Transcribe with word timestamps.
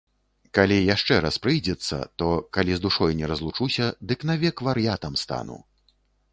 Калі 0.57 0.77
яшчэ 0.95 1.17
раз 1.25 1.35
прыйдзецца, 1.43 1.99
то, 2.23 2.31
калі 2.59 2.71
з 2.79 2.83
душой 2.87 3.11
не 3.21 3.31
разлучуся, 3.35 3.93
дык 4.13 4.19
навек 4.33 4.67
вар'ятам 4.69 5.13
стану. 5.25 5.63